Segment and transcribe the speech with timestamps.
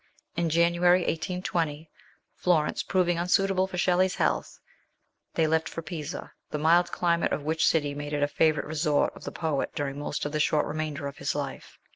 [0.35, 1.87] In January, 1820,
[2.33, 4.57] Florence proving unsuitable for Shelley's health,
[5.35, 9.13] they left for Pisa, the mild climate of which city made it a favourite resort
[9.15, 11.77] of the poet during most of the short remainder of his life.